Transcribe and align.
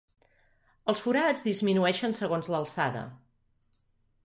Els 0.93 1.01
forats 1.07 1.45
disminueixen 1.49 2.17
segons 2.21 2.51
l'alçada. 2.55 3.07